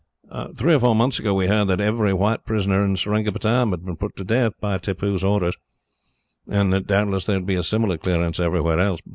"Three 0.55 0.73
or 0.73 0.79
four 0.79 0.95
months 0.95 1.19
ago, 1.19 1.35
we 1.35 1.45
heard 1.45 1.67
that 1.67 1.79
every 1.79 2.11
white 2.11 2.43
prisoner 2.43 2.83
in 2.83 2.95
Seringapatam 2.95 3.69
had 3.69 3.85
been 3.85 3.97
put 3.97 4.15
to 4.15 4.23
death, 4.23 4.53
by 4.59 4.79
Tippoo's 4.79 5.23
orders, 5.23 5.55
and 6.47 6.73
that 6.73 6.87
doubtless 6.87 7.25
there 7.27 7.37
would 7.37 7.45
be 7.45 7.53
a 7.53 7.61
similar 7.61 7.99
clearance 7.99 8.39
everywhere 8.39 8.79
else. 8.79 8.99